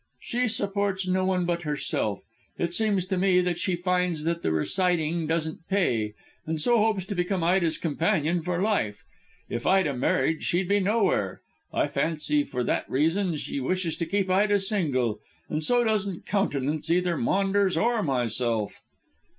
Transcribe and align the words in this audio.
"She 0.19 0.47
supports 0.47 1.07
no 1.07 1.25
one 1.25 1.45
but 1.45 1.61
herself. 1.61 2.21
It 2.57 2.73
seems 2.73 3.05
to 3.05 3.19
me 3.19 3.39
that 3.41 3.59
she 3.59 3.75
finds 3.75 4.23
that 4.23 4.41
the 4.41 4.51
reciting 4.51 5.27
doesn't 5.27 5.67
pay, 5.69 6.15
and 6.43 6.59
so 6.59 6.79
hopes 6.79 7.05
to 7.05 7.13
become 7.13 7.43
Ida's 7.43 7.77
companion 7.77 8.41
for 8.41 8.63
life. 8.63 9.03
If 9.47 9.67
Ida 9.67 9.93
married 9.95 10.41
she'd 10.41 10.67
be 10.67 10.79
nowhere. 10.79 11.41
I 11.71 11.87
fancy 11.87 12.43
for 12.43 12.63
that 12.63 12.89
reason 12.89 13.35
she 13.35 13.59
wishes 13.59 13.95
to 13.97 14.07
keep 14.07 14.27
Ida 14.27 14.59
single, 14.59 15.19
and 15.49 15.63
so 15.63 15.83
doesn't 15.83 16.25
countenance 16.25 16.89
either 16.89 17.15
Maunders 17.15 17.77
or 17.77 18.01
myself." 18.01 18.81